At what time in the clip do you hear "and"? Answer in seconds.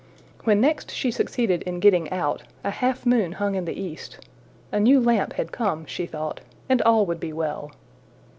6.67-6.81